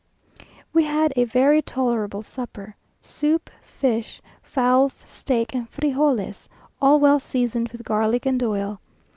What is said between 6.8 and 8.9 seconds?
all well seasoned with garlic and oil.